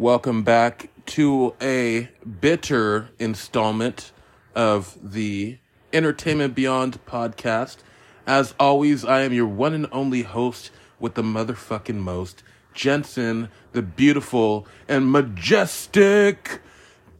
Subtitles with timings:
[0.00, 2.08] Welcome back to a
[2.40, 4.12] bitter installment
[4.54, 5.58] of the
[5.92, 7.80] Entertainment Beyond podcast.
[8.26, 12.42] As always, I am your one and only host with the motherfucking most,
[12.72, 16.62] Jensen, the beautiful and majestic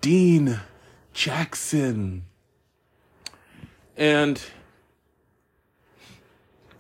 [0.01, 0.61] Dean
[1.13, 2.25] Jackson.
[3.95, 4.41] And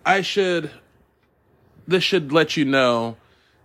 [0.06, 0.70] I should,
[1.86, 3.18] this should let you know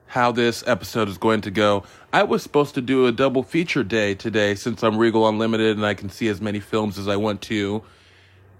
[0.07, 1.83] how this episode is going to go.
[2.13, 5.85] I was supposed to do a double feature day today since I'm Regal Unlimited and
[5.85, 7.83] I can see as many films as I want to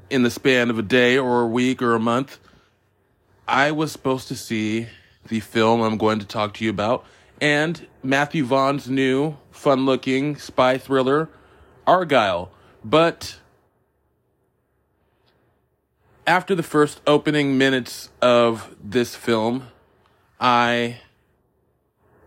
[0.10, 2.40] in the span of a day or a week or a month.
[3.48, 4.88] I was supposed to see
[5.28, 7.06] the film I'm going to talk to you about
[7.42, 11.30] and Matthew Vaughn's new fun looking spy thriller,
[11.88, 12.50] Argylle.
[12.84, 13.40] But
[16.28, 19.68] after the first opening minutes of this film,
[20.40, 20.98] I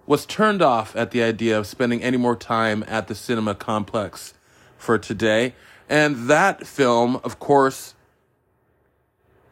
[0.08, 4.32] was turned off at the idea of spending any more time at the cinema complex
[4.78, 5.54] for today.
[5.86, 7.94] And that film, of course,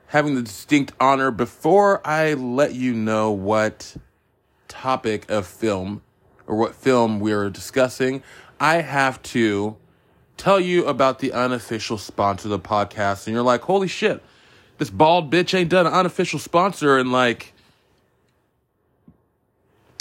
[0.06, 3.98] having the distinct honor before I let you know what
[4.66, 6.02] topic of film
[6.46, 8.22] or what film we're discussing,
[8.58, 9.76] I have to
[10.38, 13.26] tell you about the unofficial sponsor of the podcast.
[13.26, 14.22] And you're like, holy shit,
[14.78, 17.52] this bald bitch ain't done an unofficial sponsor in like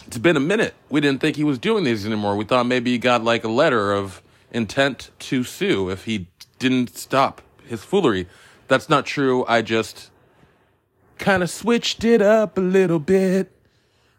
[0.05, 0.73] it's been a minute.
[0.89, 2.35] We didn't think he was doing these anymore.
[2.35, 6.27] We thought maybe he got like a letter of intent to sue if he
[6.59, 8.27] didn't stop his foolery.
[8.67, 9.45] That's not true.
[9.47, 10.11] I just
[11.17, 13.51] kind of switched it up a little bit.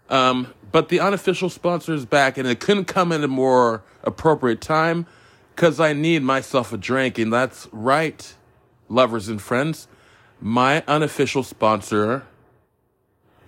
[0.09, 4.61] Um, but the unofficial sponsor is back, and it couldn't come at a more appropriate
[4.61, 5.07] time
[5.55, 8.34] because I need myself a drink, and that's right,
[8.89, 9.89] lovers and friends.
[10.41, 12.27] My unofficial sponsor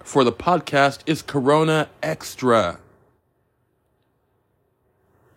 [0.02, 2.80] for the podcast is Corona Extra.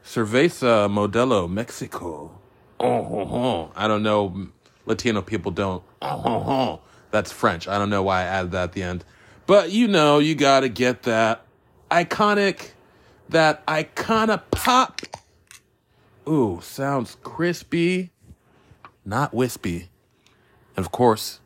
[0.04, 2.32] Cerveza Modelo Mexico.
[2.80, 3.72] Oh, oh, oh.
[3.76, 4.48] I don't know.
[4.86, 5.84] Latino people don't.
[6.02, 6.82] Oh, oh, oh.
[7.12, 7.68] That's French.
[7.68, 9.06] I don't know why I added that at the end.
[9.46, 11.46] But you know, you gotta get that
[11.90, 12.72] iconic,
[13.30, 15.02] that icona pop.
[16.28, 18.12] Ooh, sounds crispy,
[19.04, 19.90] not wispy.
[20.76, 21.40] And of course,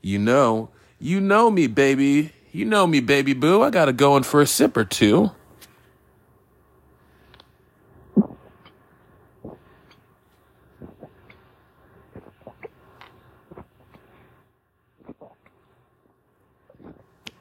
[0.00, 2.32] you know, you know me, baby.
[2.54, 3.62] You know me, baby boo.
[3.62, 5.30] I gotta go in for a sip or two.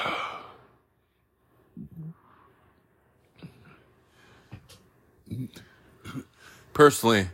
[6.75, 7.29] Personally,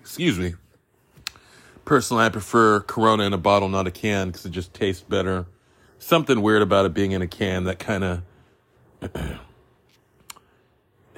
[0.00, 0.54] excuse me.
[1.84, 5.46] Personally, I prefer Corona in a bottle, not a can, because it just tastes better.
[5.98, 8.22] Something weird about it being in a can that kind of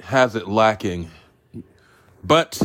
[0.01, 1.11] has it lacking.
[2.23, 2.61] But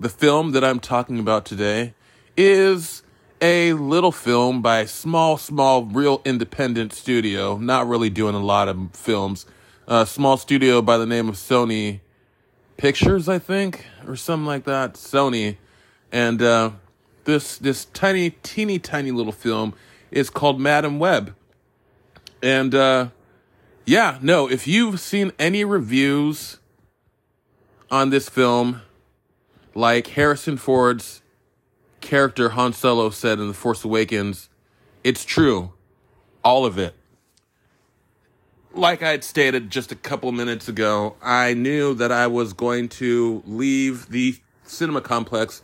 [0.00, 1.94] the film that I'm talking about today
[2.36, 3.02] is
[3.42, 8.68] a little film by a small, small, real independent studio, not really doing a lot
[8.68, 9.46] of films.
[9.86, 12.00] A small studio by the name of Sony
[12.76, 14.94] Pictures, I think, or something like that.
[14.94, 15.56] Sony.
[16.10, 16.70] And uh,
[17.24, 19.74] this this tiny, teeny, tiny little film
[20.10, 21.34] is called Madame Web.
[22.42, 23.08] And uh,
[23.86, 26.58] yeah, no, if you've seen any reviews
[27.90, 28.82] on this film,
[29.74, 31.22] like Harrison Ford's
[32.00, 34.48] character Han Solo said in The Force Awakens,
[35.04, 35.72] it's true.
[36.44, 36.94] All of it.
[38.74, 42.88] Like I had stated just a couple minutes ago, I knew that I was going
[42.90, 45.62] to leave the cinema complex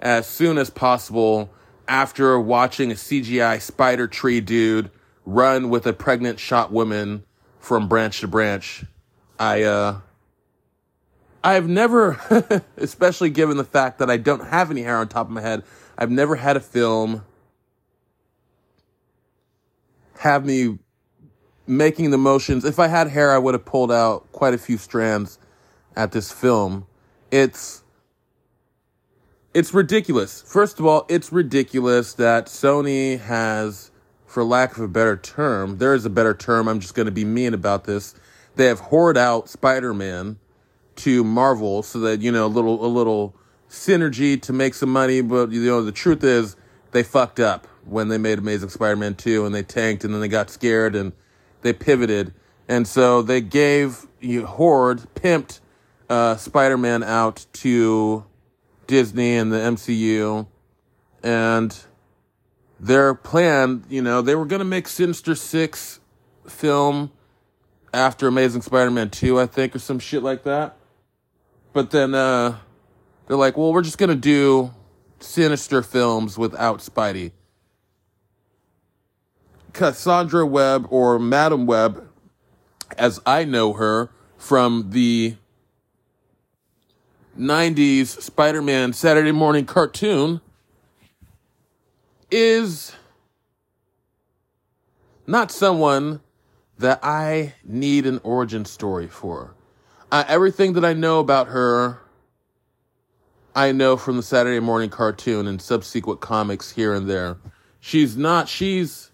[0.00, 1.50] as soon as possible
[1.86, 4.90] after watching a CGI spider tree dude
[5.24, 7.24] run with a pregnant shot woman
[7.58, 8.84] from branch to branch.
[9.38, 10.00] I, uh,
[11.42, 12.20] I've never,
[12.76, 15.64] especially given the fact that I don't have any hair on top of my head,
[15.96, 17.24] I've never had a film
[20.18, 20.78] have me
[21.66, 22.64] making the motions.
[22.64, 25.38] If I had hair, I would have pulled out quite a few strands
[25.96, 26.86] at this film.
[27.30, 27.82] It's
[29.58, 30.40] it's ridiculous.
[30.42, 33.90] First of all, it's ridiculous that Sony has,
[34.24, 36.68] for lack of a better term, there is a better term.
[36.68, 38.14] I'm just going to be mean about this.
[38.54, 40.38] They have whored out Spider-Man
[40.96, 43.34] to Marvel so that you know a little a little
[43.68, 45.22] synergy to make some money.
[45.22, 46.54] But you know the truth is
[46.92, 50.28] they fucked up when they made Amazing Spider-Man 2 and they tanked and then they
[50.28, 51.12] got scared and
[51.62, 52.32] they pivoted.
[52.68, 55.58] And so they gave you pimped
[56.08, 58.24] uh, Spider-Man out to
[58.88, 60.48] Disney and the MCU.
[61.22, 61.78] And
[62.80, 66.00] their plan, you know, they were going to make Sinister Six
[66.48, 67.12] film
[67.94, 70.76] after Amazing Spider-Man 2, I think, or some shit like that.
[71.72, 72.56] But then uh,
[73.26, 74.72] they're like, well, we're just going to do
[75.20, 77.32] sinister films without Spidey.
[79.72, 82.08] Cassandra Webb, or Madame Web,
[82.96, 85.36] as I know her from the
[87.38, 90.40] 90s Spider Man Saturday morning cartoon,
[92.30, 92.92] is
[95.26, 96.20] not someone
[96.78, 99.54] that I need an origin story for.
[100.10, 102.00] Uh, everything that I know about her,
[103.54, 107.36] I know from the Saturday morning cartoon and subsequent comics here and there.
[107.80, 109.10] She's not, she's,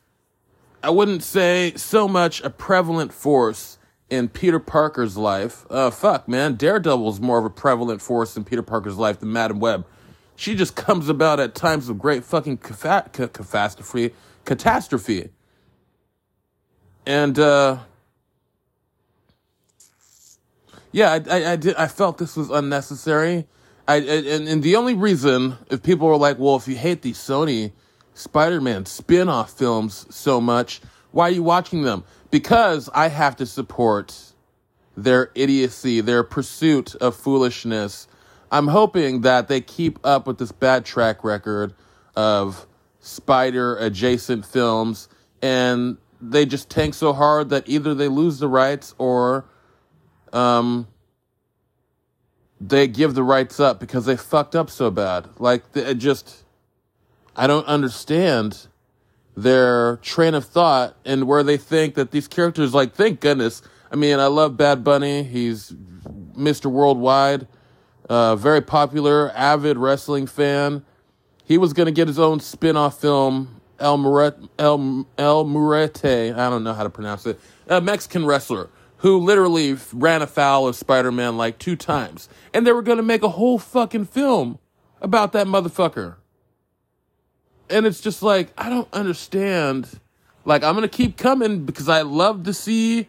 [0.83, 3.79] I wouldn't say so much a prevalent force
[4.11, 5.67] in Peter Parker's life.
[5.71, 6.55] Uh, fuck, man.
[6.55, 9.87] Daredevil's more of a prevalent force in Peter Parker's life than Madame Web.
[10.37, 14.15] She just comes about at times of great fucking catastrophe,
[14.45, 15.31] catastrophe.
[17.07, 17.79] And, uh,
[20.93, 21.75] yeah, I, I, I, did.
[21.77, 23.47] I felt this was unnecessary.
[23.87, 27.19] I, and, and the only reason, if people were like, well, if you hate these
[27.19, 27.73] Sony
[28.15, 30.81] Spider-Man spin-off films so much,
[31.11, 32.05] why are you watching them?
[32.35, 34.33] Because I have to support
[34.97, 38.09] their idiocy, their pursuit of foolishness.
[38.51, 41.75] I'm hoping that they keep up with this bad track record
[42.17, 42.67] of
[42.99, 45.09] spider adjacent films
[45.43, 49.45] and they just tank so hard that either they lose the rights or
[50.33, 50.89] um,
[52.61, 55.29] they give the rights up because they fucked up so bad.
[55.39, 56.43] Like, it just,
[57.37, 58.67] I don't understand
[59.37, 63.63] their train of thought and where they think that these characters, like, thank goodness.
[63.91, 65.23] I mean, I love Bad Bunny.
[65.23, 65.73] He's
[66.37, 66.67] Mr.
[66.67, 67.47] Worldwide,
[68.09, 70.85] uh, very popular, avid wrestling fan.
[71.45, 76.33] He was going to get his own spin off film, El Muret, El, El Murete.
[76.33, 77.39] I don't know how to pronounce it.
[77.69, 78.71] A Mexican wrestler
[79.05, 82.29] who literally ran afoul of Spider Man like two times.
[82.55, 84.59] And they were going to make a whole fucking film
[85.03, 86.17] about that motherfucker.
[87.71, 89.89] And it's just like, I don't understand.
[90.45, 93.09] Like, I'm to keep coming because I love to see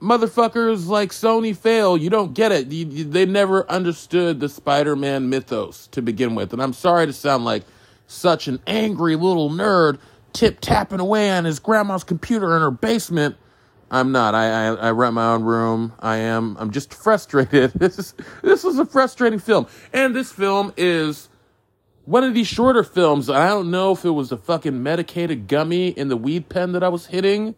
[0.00, 1.96] motherfuckers like Sony fail.
[1.96, 2.68] You don't get it.
[2.68, 6.52] You, you, they never understood the Spider Man mythos to begin with.
[6.52, 7.64] And I'm sorry to sound like
[8.06, 9.98] such an angry little nerd
[10.32, 13.36] tip tapping away on his grandma's computer in her basement
[13.90, 14.34] I'm not.
[14.34, 15.92] I, I, I rent my own room.
[16.00, 16.56] I am.
[16.58, 17.72] I'm just frustrated.
[17.84, 21.28] This is this is a frustrating film, and this film is
[22.04, 23.30] one of these shorter films.
[23.30, 26.82] I don't know if it was a fucking medicated gummy in the weed pen that
[26.82, 27.54] I was hitting,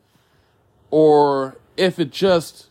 [0.91, 2.71] or if it just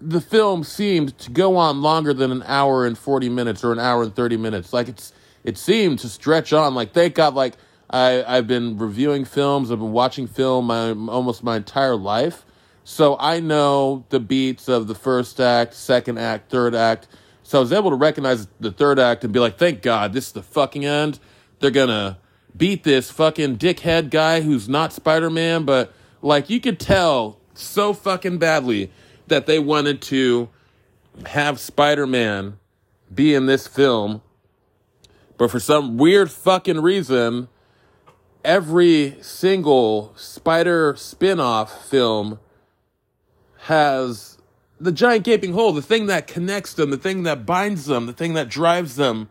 [0.00, 3.78] the film seemed to go on longer than an hour and 40 minutes or an
[3.78, 4.72] hour and 30 minutes.
[4.72, 5.12] Like it's
[5.44, 6.74] it seemed to stretch on.
[6.74, 7.54] Like they got like
[7.90, 9.70] I, I've been reviewing films.
[9.70, 12.44] I've been watching film my, almost my entire life.
[12.84, 17.08] So I know the beats of the first act, second act, third act.
[17.50, 20.28] So I was able to recognize the third act and be like, thank God, this
[20.28, 21.18] is the fucking end.
[21.58, 22.20] They're gonna
[22.56, 25.92] beat this fucking dickhead guy who's not Spider Man, but
[26.22, 28.92] like you could tell so fucking badly
[29.26, 30.48] that they wanted to
[31.26, 32.56] have Spider Man
[33.12, 34.22] be in this film.
[35.36, 37.48] But for some weird fucking reason,
[38.44, 42.38] every single Spider spin-off film
[43.62, 44.29] has
[44.80, 48.12] the giant gaping hole, the thing that connects them, the thing that binds them, the
[48.12, 49.28] thing that drives them.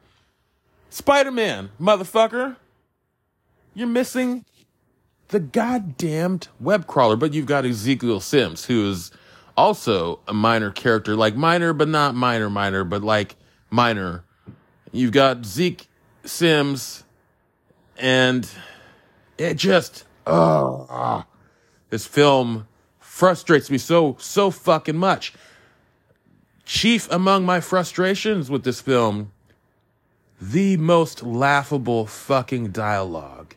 [0.91, 2.57] Spider-Man, motherfucker.
[3.73, 4.45] You're missing
[5.29, 9.11] the goddamned web crawler, but you've got Ezekiel Sims, who is
[9.57, 13.35] also a minor character, like minor, but not minor, minor, but like
[13.69, 14.23] minor.
[14.91, 15.87] You've got Zeke
[16.25, 17.03] Sims,
[17.97, 18.49] and
[19.37, 21.25] it just, oh,
[21.89, 22.67] this film
[23.19, 25.33] frustrates me so, so fucking much.
[26.63, 29.33] Chief among my frustrations with this film,
[30.39, 33.55] the most laughable fucking dialogue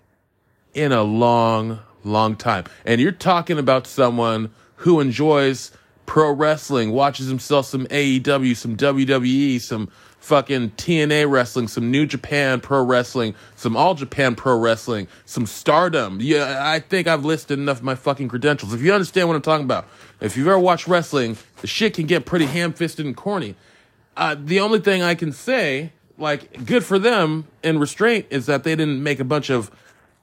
[0.74, 2.64] in a long, long time.
[2.84, 5.70] And you're talking about someone who enjoys
[6.06, 9.92] pro wrestling, watches himself some AEW, some WWE, some
[10.22, 16.18] fucking TNA wrestling, some New Japan Pro Wrestling, some All Japan Pro Wrestling, some Stardom.
[16.20, 18.72] Yeah, I think I've listed enough of my fucking credentials.
[18.72, 19.88] If you understand what I'm talking about,
[20.20, 23.56] if you've ever watched wrestling, the shit can get pretty ham fisted and corny.
[24.16, 28.62] Uh, the only thing I can say, like, good for them in restraint is that
[28.62, 29.70] they didn't make a bunch of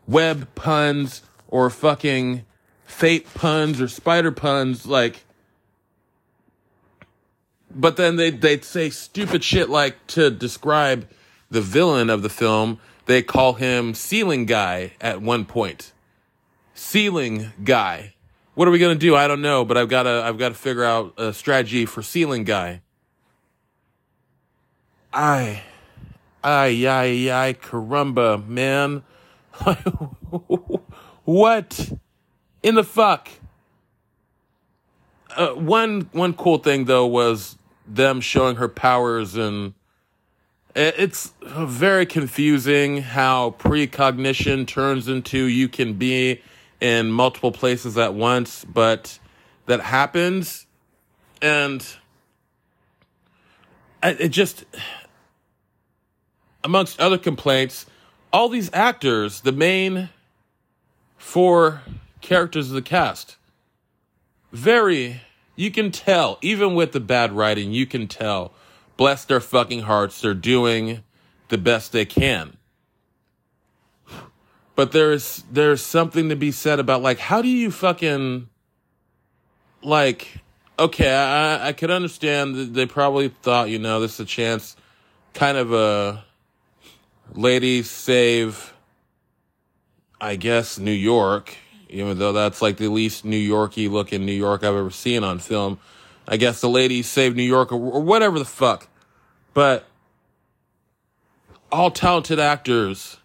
[0.07, 2.45] web puns or fucking
[2.85, 4.85] fate puns or spider puns.
[4.85, 5.25] Like,
[7.73, 11.07] but then they they'd say stupid shit like to describe
[11.49, 12.79] the villain of the film.
[13.05, 15.93] They call him Ceiling Guy at one point.
[16.73, 18.13] Ceiling Guy.
[18.59, 19.15] What are we gonna do?
[19.15, 22.01] I don't know, but I've got to I've got to figure out a strategy for
[22.01, 22.81] ceiling guy.
[25.13, 25.63] I,
[26.43, 29.03] ay ay ay caramba, man.
[31.23, 31.89] what
[32.61, 33.29] in the fuck?
[35.37, 37.57] Uh, one one cool thing though was
[37.89, 39.73] them showing her powers and
[40.75, 46.41] it's very confusing how precognition turns into you can be
[46.79, 49.19] in multiple places at once, but
[49.65, 50.67] that happens.
[51.41, 51.85] And
[54.03, 54.63] it just,
[56.63, 57.85] amongst other complaints,
[58.31, 60.09] all these actors, the main
[61.17, 61.81] four
[62.21, 63.37] characters of the cast,
[64.51, 65.21] very,
[65.59, 68.53] you can tell, even with the bad writing, you can tell
[68.95, 71.03] bless their fucking hearts, they're doing
[71.49, 72.57] the best they can.
[74.75, 78.47] But there's there's something to be said about like how do you fucking
[79.83, 80.39] like
[80.77, 84.77] okay, I I could understand they probably thought, you know, this is a chance
[85.33, 86.23] kind of a
[87.33, 88.73] lady save
[90.21, 91.55] I guess New York,
[91.89, 95.39] even though that's like the least New Yorky looking New York I've ever seen on
[95.39, 95.79] film.
[96.27, 98.87] I guess the lady saved New York or, or whatever the fuck.
[99.53, 99.85] But
[101.71, 103.17] all talented actors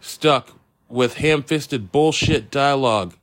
[0.00, 0.50] stuck
[0.88, 3.14] with ham fisted bullshit dialogue.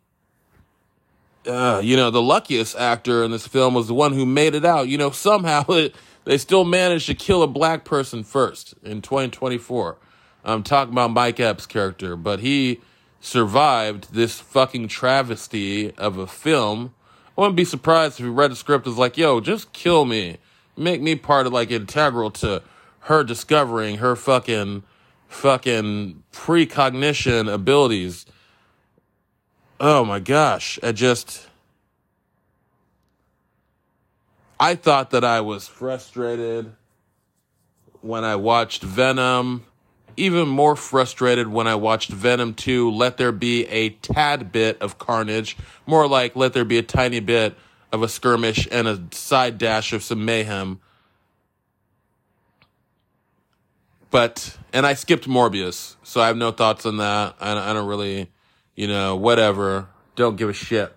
[1.48, 4.66] Uh, you know, the luckiest actor in this film was the one who made it
[4.66, 4.88] out.
[4.88, 5.96] You know, somehow it,
[6.26, 9.98] they still managed to kill a black person first in 2024.
[10.44, 12.80] I'm talking about Mike Epps' character, but he
[13.26, 16.94] survived this fucking travesty of a film
[17.38, 20.38] I wouldn't be surprised if he read the script as like, yo, just kill me.
[20.78, 22.62] Make me part of like integral to
[23.02, 24.84] her discovering her fucking
[25.28, 28.26] fucking precognition abilities.
[29.82, 30.80] Oh my gosh.
[30.82, 31.48] I just
[34.58, 36.74] I thought that I was frustrated
[38.00, 39.66] when I watched Venom
[40.18, 44.98] even more frustrated when I watched Venom 2 let there be a tad bit of
[44.98, 47.56] carnage, more like let there be a tiny bit
[47.92, 50.80] of a skirmish and a side dash of some mayhem.
[54.12, 57.36] But, and I skipped Morbius, so I have no thoughts on that.
[57.40, 58.32] I, I don't really,
[58.76, 59.90] you know, whatever.
[60.16, 60.94] Don't give a shit.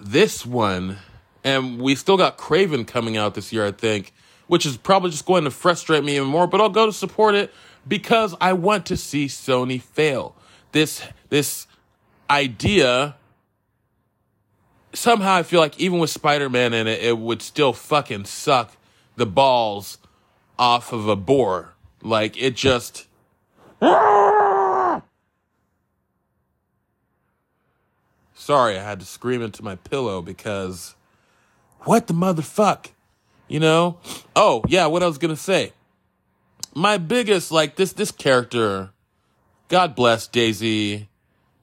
[0.00, 0.98] This one,
[1.44, 4.12] and we still got Kraven coming out this year, I think
[4.48, 7.34] which is probably just going to frustrate me even more, but I'll go to support
[7.34, 7.52] it
[7.86, 10.34] because I want to see Sony fail.
[10.72, 11.66] This this
[12.28, 13.14] idea
[14.92, 18.76] somehow I feel like even with Spider-Man in it, it would still fucking suck
[19.16, 19.98] the balls
[20.58, 21.74] off of a boar.
[22.02, 23.06] Like it just
[28.34, 30.94] Sorry, I had to scream into my pillow because
[31.80, 32.86] what the motherfuck?
[33.48, 33.98] You know?
[34.36, 35.72] Oh, yeah, what I was going to say.
[36.74, 38.90] My biggest, like, this, this character,
[39.68, 41.08] God bless Daisy,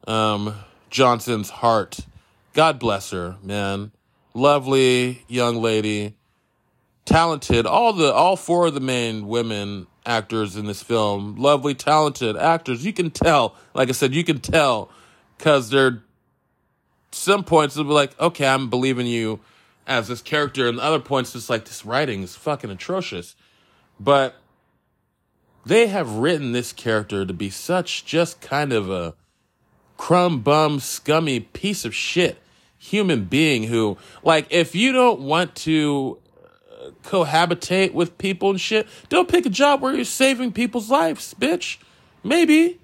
[0.08, 0.56] um,
[0.89, 2.00] Johnson's heart.
[2.54, 3.92] God bless her, man.
[4.34, 6.15] Lovely young lady.
[7.06, 7.65] Talented.
[7.65, 11.36] All the, all four of the main women actors in this film.
[11.36, 12.84] Lovely, talented actors.
[12.84, 14.89] You can tell, like I said, you can tell
[15.38, 16.01] because they're,
[17.12, 19.39] some points they'll be like, okay, I'm believing you
[19.88, 23.36] as this character, and other points, just like this writing is fucking atrocious.
[24.00, 24.36] But
[25.65, 29.15] they have written this character to be such just kind of a
[29.98, 32.39] crumb bum, scummy piece of shit
[32.77, 36.20] human being who, like, if you don't want to
[36.72, 41.34] uh, cohabitate with people and shit, don't pick a job where you're saving people's lives,
[41.39, 41.77] bitch.
[42.24, 42.80] Maybe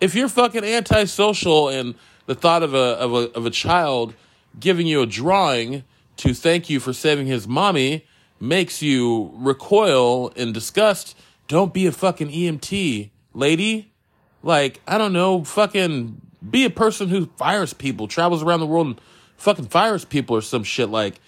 [0.00, 1.94] if you're fucking antisocial and
[2.26, 4.14] the thought of a of a of a child
[4.58, 5.84] giving you a drawing
[6.18, 8.06] to thank you for saving his mommy
[8.40, 11.16] makes you recoil in disgust,
[11.48, 13.92] don't be a fucking EMT, lady.
[14.42, 18.86] Like, I don't know, fucking be a person who fires people, travels around the world
[18.86, 19.00] and
[19.36, 20.90] fucking fires people or some shit.
[20.90, 21.20] Like,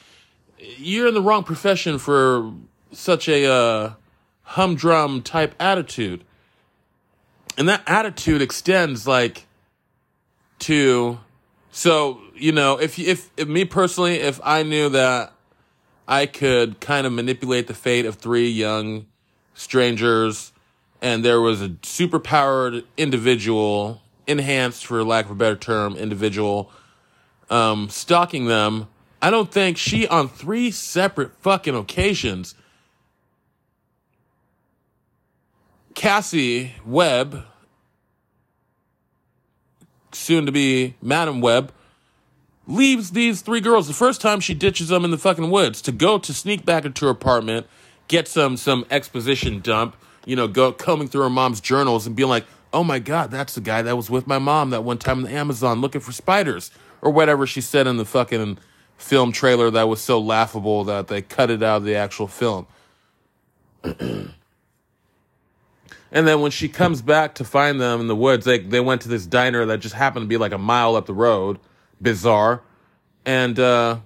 [0.58, 2.52] you're in the wrong profession for
[2.92, 3.92] such a uh,
[4.42, 6.24] humdrum type attitude.
[7.58, 9.46] And that attitude extends like
[10.60, 11.18] to
[11.70, 15.32] so you know, if if, if me personally, if I knew that
[16.06, 19.06] I could kind of manipulate the fate of three young
[19.54, 20.52] strangers,
[21.00, 26.70] and there was a superpowered individual, enhanced for lack of a better term, individual,
[27.50, 28.88] um, stalking them.
[29.20, 32.54] I don't think she on three separate fucking occasions.
[35.94, 37.44] Cassie Webb
[40.12, 41.72] soon to be Madame Web,
[42.66, 43.86] leaves these three girls.
[43.86, 46.84] The first time she ditches them in the fucking woods to go to sneak back
[46.84, 47.66] into her apartment,
[48.08, 52.28] get some some exposition dump, you know, go combing through her mom's journals and being
[52.28, 55.18] like, oh my god, that's the guy that was with my mom that one time
[55.18, 56.70] in the Amazon looking for spiders
[57.02, 58.58] or whatever she said in the fucking
[58.96, 62.66] film trailer that was so laughable that they cut it out of the actual film.
[63.84, 64.32] and
[66.10, 69.08] then when she comes back to find them in the woods, they they went to
[69.08, 71.58] this diner that just happened to be like a mile up the road.
[72.00, 72.62] Bizarre.
[73.24, 73.98] And uh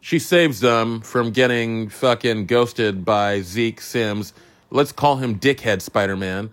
[0.00, 4.32] she saves them from getting fucking ghosted by Zeke Sims.
[4.70, 6.50] Let's call him Dickhead Spider Man.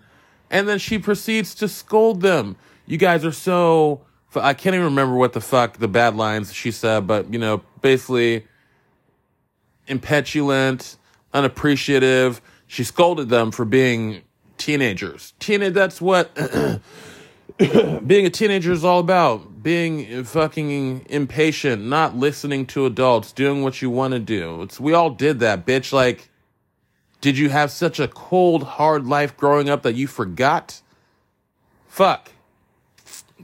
[0.50, 2.56] And then she proceeds to scold them.
[2.86, 4.00] You guys are so
[4.36, 7.62] I can't even remember what the fuck the bad lines she said, but you know,
[7.80, 8.44] basically
[9.86, 10.96] impetulant,
[11.32, 12.40] unappreciative.
[12.66, 14.22] She scolded them for being
[14.58, 15.34] teenagers.
[15.38, 16.30] Teenage that's what
[18.06, 19.62] being a teenager is all about.
[19.62, 24.62] Being fucking impatient, not listening to adults, doing what you want to do.
[24.62, 25.92] It's we all did that, bitch.
[25.92, 26.28] Like
[27.22, 30.82] did you have such a cold, hard life growing up that you forgot?
[31.88, 32.30] Fuck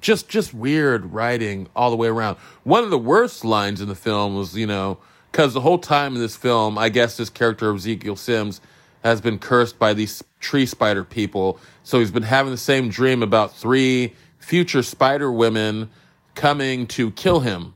[0.00, 2.36] just just weird writing all the way around.
[2.64, 4.98] One of the worst lines in the film was, you know,
[5.30, 8.60] because the whole time in this film, I guess this character of Ezekiel Sims
[9.02, 11.58] has been cursed by these tree spider people.
[11.82, 15.90] So he's been having the same dream about three future spider women
[16.34, 17.74] coming to kill him.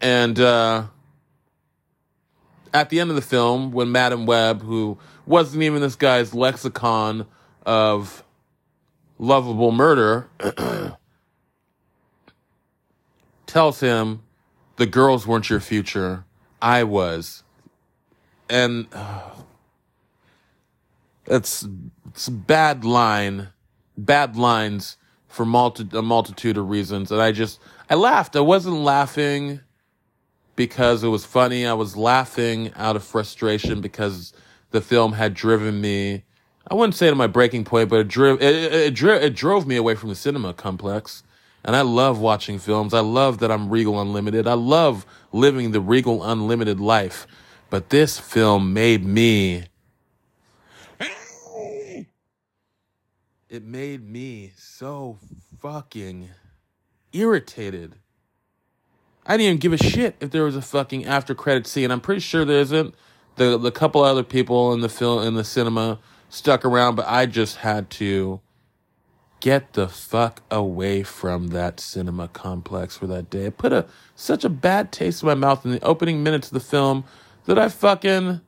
[0.00, 0.84] And uh,
[2.72, 7.26] at the end of the film, when Madame Web, who wasn't even this guy's lexicon
[7.66, 8.24] of
[9.18, 10.28] lovable murder,
[13.46, 14.22] tells him
[14.76, 16.24] the girls weren't your future.
[16.62, 17.42] I was.
[18.48, 19.30] And uh,
[21.30, 21.66] it's,
[22.08, 23.48] it's bad line,
[23.96, 27.12] bad lines for multi- a multitude of reasons.
[27.12, 28.36] And I just, I laughed.
[28.36, 29.60] I wasn't laughing
[30.56, 31.66] because it was funny.
[31.66, 34.32] I was laughing out of frustration because
[34.72, 36.24] the film had driven me.
[36.70, 39.66] I wouldn't say to my breaking point, but it, drove it, it, it, it drove
[39.66, 41.22] me away from the cinema complex.
[41.64, 42.94] And I love watching films.
[42.94, 44.46] I love that I'm Regal Unlimited.
[44.46, 47.26] I love living the Regal Unlimited life.
[47.70, 49.64] But this film made me.
[53.50, 55.18] It made me so
[55.58, 56.28] fucking
[57.12, 57.96] irritated.
[59.26, 61.90] I didn't even give a shit if there was a fucking after credit scene.
[61.90, 62.94] I'm pretty sure there isn't.
[63.34, 67.26] The the couple other people in the film in the cinema stuck around, but I
[67.26, 68.40] just had to
[69.40, 73.46] get the fuck away from that cinema complex for that day.
[73.46, 76.54] It put a such a bad taste in my mouth in the opening minutes of
[76.54, 77.02] the film
[77.46, 78.42] that I fucking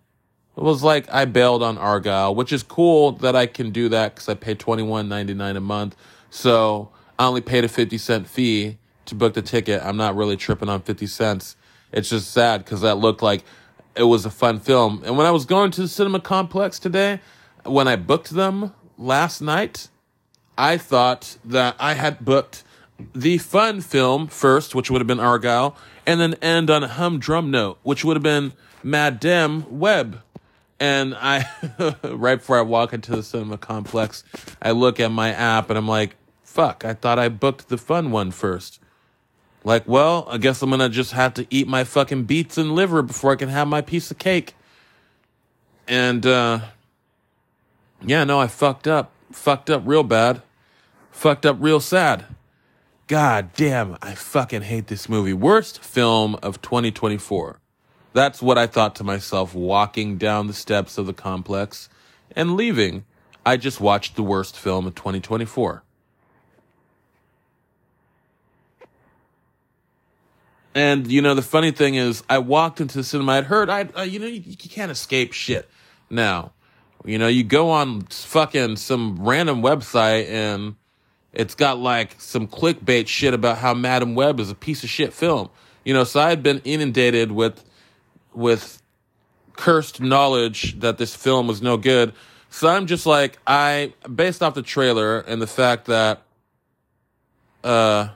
[0.61, 4.29] was like I bailed on Argylle, which is cool that I can do that because
[4.29, 5.97] I pay twenty one ninety nine a month.
[6.31, 9.83] So I only paid a fifty cent fee to book the ticket.
[9.83, 11.57] I'm not really tripping on fifty cents.
[11.91, 13.45] It's just sad because that looked like
[13.95, 15.03] it was a fun film.
[15.05, 17.21] And when I was going to the cinema complex today,
[17.65, 19.88] when I booked them last night,
[20.57, 22.65] I thought that I had booked
[23.15, 25.75] the fun film first, which would have been Argylle,
[26.07, 30.21] and then end on a humdrum note, which would have been Madame Web.
[30.83, 31.49] And I,
[32.03, 34.25] right before I walk into the cinema complex,
[34.61, 38.11] I look at my app and I'm like, fuck, I thought I booked the fun
[38.11, 38.81] one first.
[39.62, 43.01] Like, well, I guess I'm gonna just have to eat my fucking beets and liver
[43.01, 44.57] before I can have my piece of cake.
[45.87, 46.62] And, uh,
[48.05, 50.42] yeah, no, I fucked up fucked up real bad,
[51.12, 52.27] fucked up real sad.
[53.07, 55.33] God damn, I fucking hate this movie.
[55.33, 57.62] Worst film of 2024.
[58.12, 61.88] That's what I thought to myself walking down the steps of the complex
[62.37, 63.05] and leaving.
[63.44, 65.83] I just watched the worst film of 2024.
[70.75, 73.33] And you know the funny thing is, I walked into the cinema.
[73.33, 75.68] I'd heard, I uh, you know you, you can't escape shit
[76.09, 76.53] now.
[77.05, 80.77] You know, you go on fucking some random website and
[81.33, 85.12] it's got like some clickbait shit about how Madame Web is a piece of shit
[85.12, 85.51] film.
[85.85, 87.64] You know, so I had been inundated with
[88.35, 88.83] with
[89.55, 92.12] cursed knowledge that this film was no good.
[92.51, 96.23] So I'm just like I based off the trailer and the fact that
[97.64, 98.09] uh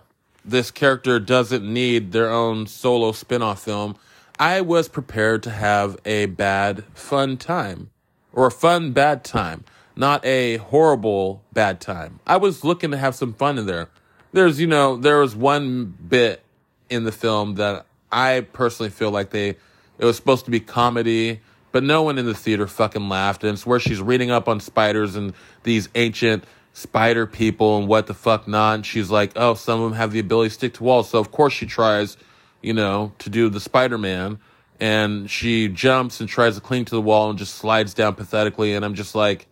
[0.45, 3.97] this character doesn't need their own solo spin-off film,
[4.39, 7.91] I was prepared to have a bad fun time
[8.33, 9.65] or a fun bad time,
[9.97, 12.21] not a horrible bad time.
[12.27, 13.89] I was looking to have some fun in there.
[14.33, 16.43] There's, you know, there was one bit
[16.91, 19.57] in the film that I personally feel like they,
[19.99, 21.41] it was supposed to be comedy,
[21.73, 23.45] but no one in the theater fucking laughed.
[23.45, 25.33] And it's where she's reading up on spiders and
[25.63, 28.75] these ancient spider people and what the fuck not.
[28.75, 31.11] And she's like, oh, some of them have the ability to stick to walls.
[31.11, 32.17] So of course she tries,
[32.63, 34.39] you know, to do the Spider Man.
[34.79, 38.75] And she jumps and tries to cling to the wall and just slides down pathetically.
[38.75, 39.47] And I'm just like,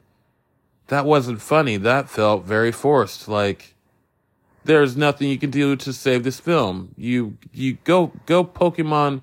[0.88, 1.78] that wasn't funny.
[1.78, 3.26] That felt very forced.
[3.26, 3.74] Like,
[4.64, 6.94] there's nothing you can do to save this film.
[6.96, 9.22] You, you go, go Pokemon,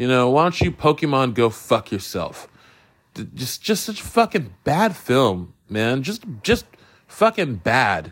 [0.00, 2.48] you know, why don't you Pokemon go fuck yourself?
[3.34, 6.02] Just, just such a fucking bad film, man.
[6.02, 6.64] Just, just
[7.06, 8.10] fucking bad.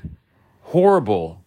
[0.64, 1.42] Horrible.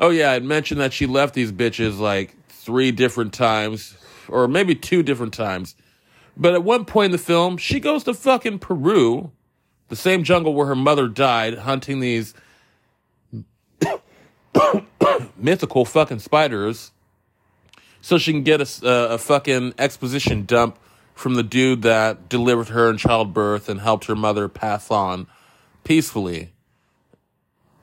[0.00, 3.96] Oh yeah, I'd mentioned that she left these bitches like three different times,
[4.26, 5.76] or maybe two different times.
[6.36, 9.30] But at one point in the film, she goes to fucking Peru,
[9.90, 12.34] the same jungle where her mother died, hunting these
[15.36, 16.92] mythical fucking spiders,
[18.00, 20.78] so she can get a, uh, a fucking exposition dump
[21.14, 25.26] from the dude that delivered her in childbirth and helped her mother pass on
[25.84, 26.52] peacefully.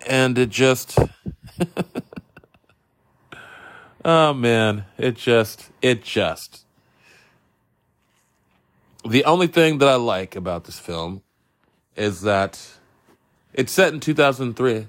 [0.07, 0.97] And it just.
[4.05, 5.69] oh man, it just.
[5.81, 6.65] It just.
[9.07, 11.23] The only thing that I like about this film
[11.95, 12.59] is that
[13.53, 14.87] it's set in 2003.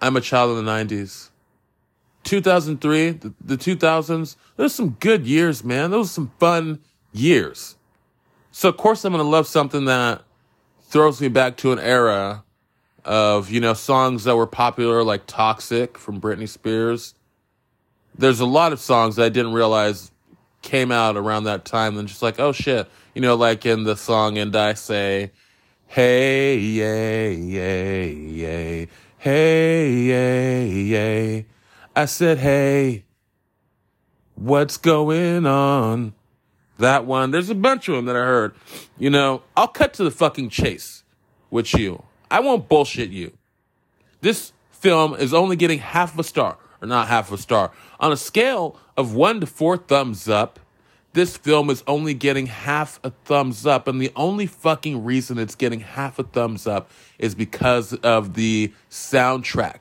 [0.00, 1.30] I'm a child of the 90s.
[2.24, 5.90] 2003, the, the 2000s, there's some good years, man.
[5.90, 6.80] Those are some fun
[7.12, 7.76] years.
[8.52, 10.22] So of course I'm going to love something that
[10.82, 12.44] throws me back to an era
[13.04, 17.14] of, you know, songs that were popular like Toxic from Britney Spears.
[18.16, 20.10] There's a lot of songs that I didn't realize
[20.62, 22.88] came out around that time and just like, oh shit.
[23.14, 25.32] You know, like in the song And I Say,
[25.86, 31.46] Hey, yay, yay, yay, hey, yay, yay.
[31.94, 33.04] I said, hey,
[34.34, 36.14] what's going on?
[36.78, 37.30] that one.
[37.30, 38.54] There's a bunch of them that I heard.
[38.98, 41.04] You know, I'll cut to the fucking chase
[41.50, 42.02] with you.
[42.30, 43.36] I won't bullshit you.
[44.20, 47.72] This film is only getting half a star, or not half a star.
[48.00, 50.58] On a scale of one to four thumbs up,
[51.18, 53.88] this film is only getting half a thumbs up.
[53.88, 58.72] And the only fucking reason it's getting half a thumbs up is because of the
[58.88, 59.78] soundtrack,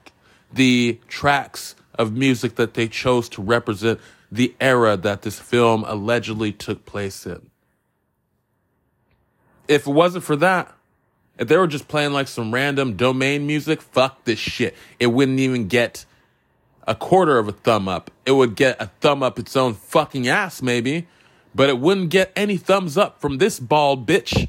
[0.51, 3.99] the tracks of music that they chose to represent
[4.31, 7.51] the era that this film allegedly took place in.
[9.67, 10.73] If it wasn't for that,
[11.37, 14.75] if they were just playing like some random domain music, fuck this shit.
[14.99, 16.05] It wouldn't even get
[16.87, 18.09] a quarter of a thumb up.
[18.25, 21.05] It would get a thumb up its own fucking ass, maybe,
[21.57, 24.47] but it wouldn't get any thumbs up from this bald bitch.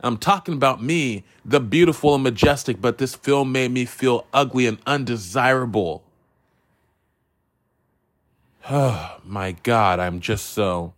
[0.00, 4.68] I'm talking about me, the beautiful and majestic, but this film made me feel ugly
[4.68, 6.04] and undesirable.
[8.70, 10.94] Oh my God, I'm just so,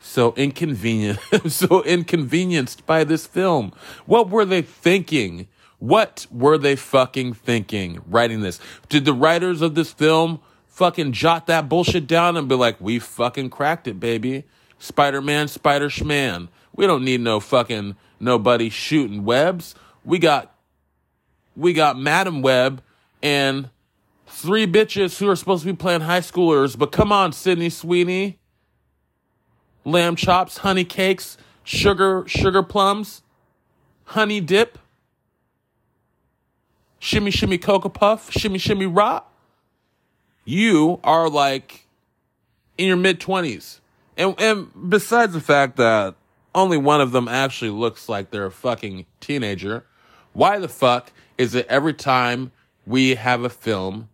[0.00, 3.72] so inconvenient, so inconvenienced by this film.
[4.04, 5.46] What were they thinking?
[5.78, 8.58] What were they fucking thinking writing this?
[8.88, 10.40] Did the writers of this film
[10.74, 14.42] fucking jot that bullshit down and be like, we fucking cracked it, baby?
[14.80, 16.48] Spider Man, Spider Schman.
[16.74, 19.76] We don't need no fucking nobody shooting webs.
[20.04, 20.52] We got,
[21.54, 22.82] we got Madame Web
[23.22, 23.70] and
[24.26, 28.40] three bitches who are supposed to be playing high schoolers, but come on, Sydney Sweeney.
[29.84, 33.22] Lamb chops, honey cakes, sugar, sugar plums,
[34.06, 34.78] honey dip,
[36.98, 39.30] shimmy, shimmy cocoa puff, shimmy, shimmy rock.
[40.44, 41.86] You are like
[42.76, 43.80] in your mid 20s.
[44.16, 46.14] And, and besides the fact that
[46.54, 49.84] only one of them actually looks like they're a fucking teenager,
[50.32, 52.52] why the fuck is it every time
[52.86, 54.08] we have a film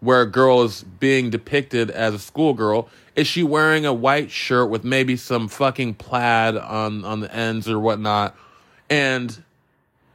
[0.00, 4.70] where a girl is being depicted as a schoolgirl, is she wearing a white shirt
[4.70, 8.36] with maybe some fucking plaid on, on the ends or whatnot,
[8.88, 9.42] and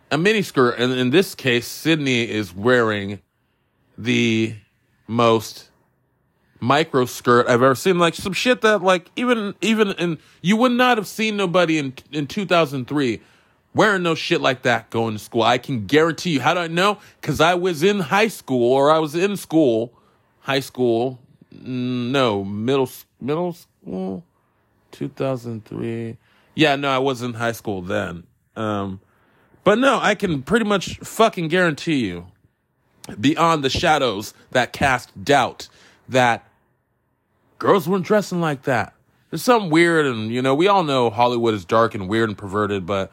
[0.10, 0.80] a miniskirt?
[0.80, 3.20] And in this case, Sydney is wearing
[3.98, 4.56] the
[5.14, 5.70] most
[6.60, 8.00] micro skirt I've ever seen.
[8.00, 11.94] Like some shit that like even even in you would not have seen nobody in
[12.12, 13.22] in 2003
[13.74, 15.44] wearing no shit like that going to school.
[15.44, 16.42] I can guarantee you.
[16.42, 17.00] How do I know?
[17.20, 19.94] Because I was in high school or I was in school,
[20.42, 21.20] high school,
[21.52, 24.24] no, middle, middle school,
[24.92, 26.18] 2003.
[26.56, 28.24] Yeah, no, I was in high school then.
[28.56, 29.00] Um,
[29.64, 32.28] but no, I can pretty much fucking guarantee you,
[33.20, 35.68] beyond the shadows that cast doubt,
[36.08, 36.48] that
[37.60, 38.94] girls weren't dressing like that.
[39.30, 42.38] There's something weird, and you know, we all know Hollywood is dark and weird and
[42.38, 43.12] perverted, but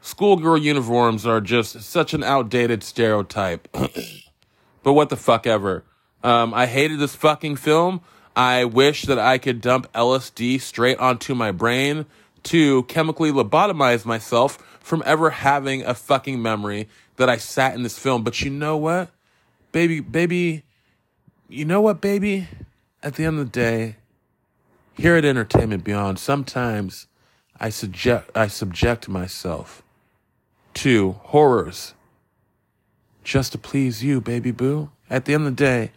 [0.00, 3.68] schoolgirl uniforms are just such an outdated stereotype.
[4.82, 5.84] but what the fuck ever.
[6.22, 8.00] Um, I hated this fucking film.
[8.34, 12.06] I wish that I could dump LSD straight onto my brain
[12.44, 17.98] to chemically lobotomize myself from ever having a fucking memory that I sat in this
[17.98, 18.22] film.
[18.22, 19.10] But you know what?
[19.72, 20.64] Baby, baby,
[21.48, 22.48] you know what, baby?
[23.02, 23.96] At the end of the day,
[24.94, 27.06] here at Entertainment Beyond, sometimes
[27.60, 29.82] I subject, I subject myself
[30.74, 31.94] to horrors
[33.22, 34.90] just to please you, baby boo.
[35.10, 35.92] At the end of the day,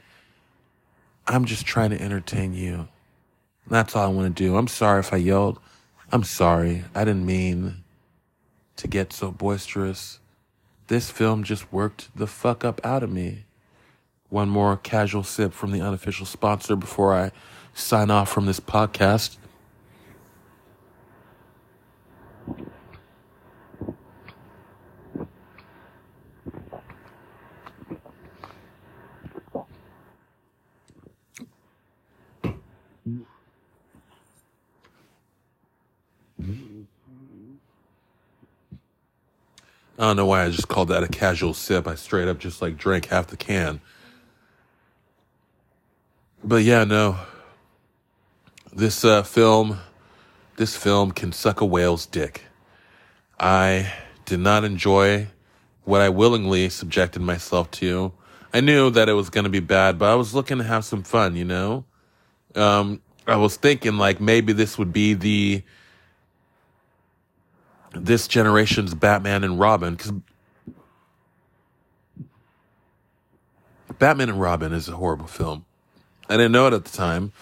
[1.28, 2.88] I'm just trying to entertain you.
[3.68, 4.58] That's all I want to do.
[4.58, 5.60] I'm sorry if I yelled.
[6.12, 6.86] I'm sorry.
[6.96, 7.84] I didn't mean
[8.78, 10.20] to get so boisterous.
[10.90, 13.46] This film just worked the fuck up out of me.
[14.30, 17.32] One more casual sip from the unofficial sponsor before I
[17.76, 19.38] sign off from this podcast.
[40.00, 41.86] I don't know why I just called that a casual sip.
[41.86, 43.82] I straight up just like drank half the can.
[46.42, 47.18] But yeah, no.
[48.72, 49.80] This uh, film,
[50.56, 52.44] this film can suck a whale's dick.
[53.38, 53.92] I
[54.24, 55.28] did not enjoy
[55.84, 58.14] what I willingly subjected myself to.
[58.54, 60.86] I knew that it was going to be bad, but I was looking to have
[60.86, 61.84] some fun, you know?
[62.56, 65.62] Um, I was thinking like maybe this would be the
[67.94, 70.14] this generation's Batman and Robin because
[73.98, 75.66] Batman and Robin is a horrible film.
[76.30, 77.34] I didn't know it at the time.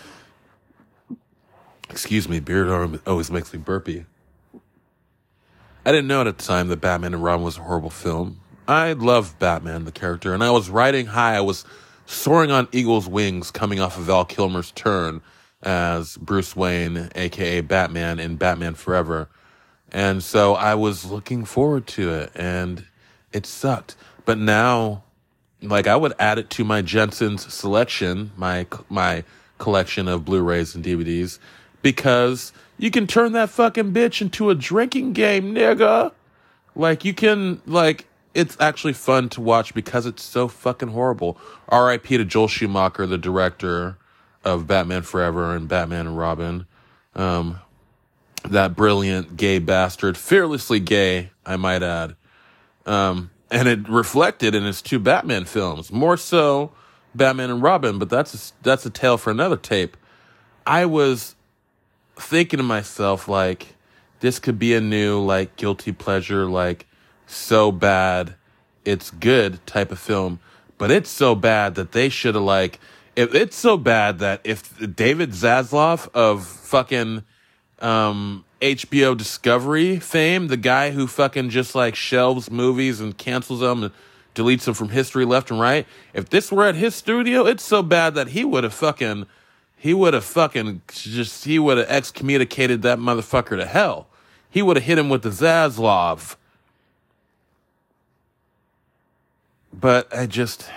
[1.89, 4.05] Excuse me, beard arm always makes me burpy.
[5.86, 8.41] I didn't know it at the time that Batman and Robin was a horrible film.
[8.67, 11.36] I love Batman, the character, and I was riding high.
[11.36, 11.63] I was
[12.05, 15.21] soaring on eagle's wings coming off of Val Kilmer's turn
[15.62, 19.29] as Bruce Wayne, aka Batman in Batman Forever.
[19.91, 22.86] And so I was looking forward to it and
[23.32, 23.95] it sucked.
[24.26, 25.04] But now,
[25.62, 29.23] like I would add it to my Jensen's selection, my, my
[29.58, 31.39] collection of Blu-rays and DVDs
[31.82, 36.12] because you can turn that fucking bitch into a drinking game, nigga.
[36.76, 41.39] Like you can, like, it's actually fun to watch because it's so fucking horrible.
[41.69, 42.17] R.I.P.
[42.17, 43.97] to Joel Schumacher, the director
[44.43, 46.67] of Batman Forever and Batman and Robin.
[47.15, 47.60] Um,
[48.43, 52.15] that brilliant gay bastard, fearlessly gay, I might add.
[52.86, 56.71] Um, and it reflected in his two Batman films, more so
[57.15, 59.97] Batman and Robin, but that's a, that's a tale for another tape.
[60.65, 61.36] I was
[62.15, 63.76] thinking to myself, like,
[64.19, 66.88] this could be a new, like, guilty pleasure, like,
[67.26, 68.36] so bad,
[68.86, 70.39] it's good type of film,
[70.78, 72.80] but it's so bad that they should have, like,
[73.15, 77.23] it's so bad that if David Zaslav of fucking
[77.80, 83.84] um, HBO Discovery fame, the guy who fucking just like shelves movies and cancels them
[83.84, 83.94] and
[84.36, 85.86] deletes them from history left and right.
[86.13, 89.26] If this were at his studio, it's so bad that he would have fucking,
[89.76, 94.08] he would have fucking just, he would have excommunicated that motherfucker to hell.
[94.50, 96.36] He would have hit him with the Zaslav.
[99.72, 100.68] But I just,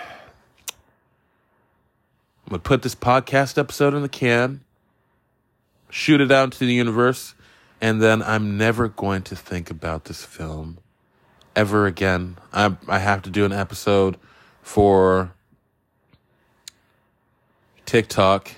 [2.45, 4.61] I'm gonna put this podcast episode in the can
[5.91, 7.35] shoot it out into the universe,
[7.79, 10.79] and then I'm never going to think about this film
[11.55, 12.37] ever again.
[12.51, 14.17] I I have to do an episode
[14.61, 15.33] for
[17.85, 18.51] TikTok,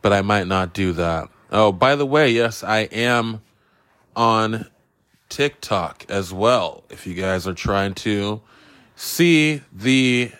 [0.00, 1.28] but I might not do that.
[1.50, 3.42] Oh, by the way, yes, I am
[4.14, 4.66] on
[5.28, 6.84] TikTok as well.
[6.90, 8.40] If you guys are trying to
[8.94, 10.32] see the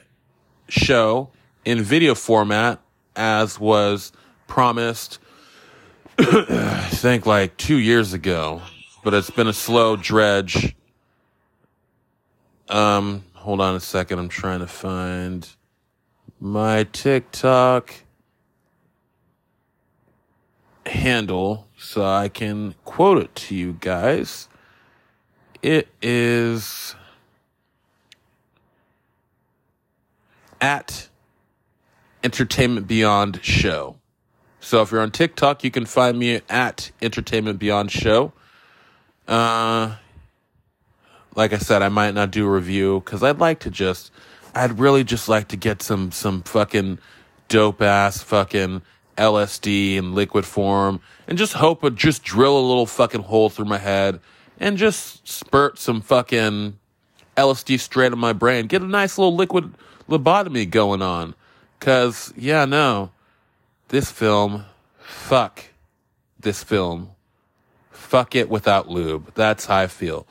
[0.68, 1.30] show
[1.64, 2.80] in video format
[3.16, 4.12] as was
[4.46, 5.18] promised
[6.18, 8.60] I think like two years ago,
[9.04, 10.74] but it's been a slow dredge.
[12.68, 14.18] Um, hold on a second.
[14.18, 15.48] I'm trying to find
[16.40, 17.94] my TikTok
[20.86, 24.48] handle so I can quote it to you guys.
[25.62, 26.96] It is
[30.60, 31.08] at
[32.24, 33.97] Entertainment Beyond Show.
[34.68, 38.34] So if you're on TikTok, you can find me at Entertainment Beyond Show.
[39.26, 39.96] Uh,
[41.34, 44.12] like I said, I might not do a review because I'd like to just,
[44.54, 46.98] I'd really just like to get some some fucking
[47.48, 48.82] dope ass fucking
[49.16, 53.64] LSD in liquid form and just hope it just drill a little fucking hole through
[53.64, 54.20] my head
[54.60, 56.78] and just spurt some fucking
[57.38, 58.66] LSD straight in my brain.
[58.66, 59.72] Get a nice little liquid
[60.10, 61.34] lobotomy going on.
[61.80, 63.12] Cause yeah, no
[63.88, 64.64] this film,
[64.98, 65.64] fuck
[66.38, 67.10] this film.
[67.90, 69.34] fuck it without lube.
[69.34, 70.26] That's how I feel.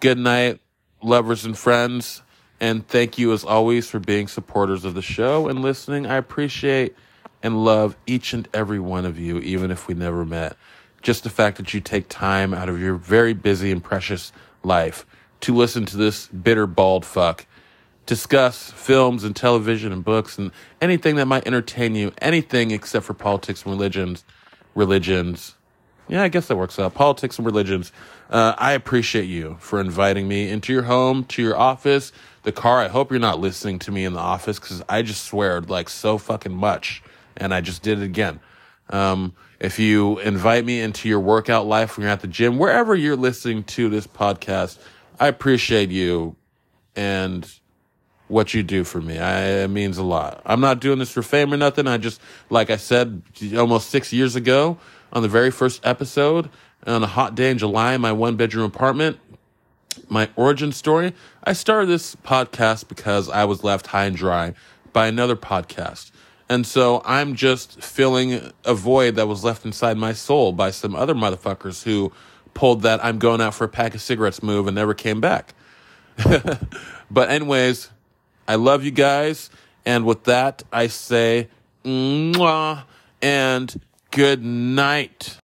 [0.00, 0.60] Good night,
[1.02, 2.22] lovers and friends.
[2.60, 6.06] And thank you as always for being supporters of the show and listening.
[6.06, 6.94] I appreciate
[7.42, 10.56] and love each and every one of you, even if we never met.
[11.00, 15.06] Just the fact that you take time out of your very busy and precious life
[15.40, 17.46] to listen to this bitter bald fuck
[18.06, 23.14] discuss films and television and books and anything that might entertain you, anything except for
[23.14, 24.24] politics and religions,
[24.74, 25.54] religions.
[26.08, 26.94] Yeah, I guess that works out.
[26.94, 27.92] Politics and religions.
[28.28, 32.12] Uh, I appreciate you for inviting me into your home, to your office,
[32.42, 32.80] the car.
[32.80, 35.88] I hope you're not listening to me in the office because I just swear like
[35.88, 37.02] so fucking much,
[37.36, 38.40] and I just did it again.
[38.90, 42.96] Um, if you invite me into your workout life when you're at the gym, wherever
[42.96, 44.78] you're listening to this podcast,
[45.20, 46.36] I appreciate you
[46.96, 47.48] and
[48.32, 49.18] what you do for me.
[49.18, 50.40] I, it means a lot.
[50.46, 51.86] I'm not doing this for fame or nothing.
[51.86, 53.22] I just, like I said,
[53.56, 54.78] almost six years ago
[55.12, 56.48] on the very first episode
[56.86, 59.18] on a hot day in July in my one bedroom apartment,
[60.08, 61.12] my origin story,
[61.44, 64.54] I started this podcast because I was left high and dry
[64.92, 66.10] by another podcast.
[66.48, 70.94] And so I'm just filling a void that was left inside my soul by some
[70.96, 72.12] other motherfuckers who
[72.54, 75.54] pulled that I'm going out for a pack of cigarettes move and never came back.
[77.10, 77.90] but anyways,
[78.52, 79.48] I love you guys.
[79.86, 81.48] And with that, I say,
[81.86, 82.84] mwah,
[83.22, 85.38] and good night.